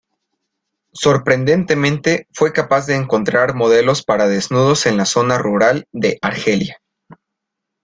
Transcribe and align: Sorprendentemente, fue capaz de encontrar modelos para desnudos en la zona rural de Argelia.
Sorprendentemente, 0.93 2.25
fue 2.31 2.53
capaz 2.53 2.87
de 2.87 2.95
encontrar 2.95 3.53
modelos 3.53 4.01
para 4.03 4.27
desnudos 4.27 4.87
en 4.87 4.97
la 4.97 5.05
zona 5.05 5.37
rural 5.37 5.87
de 5.91 6.17
Argelia. 6.23 6.81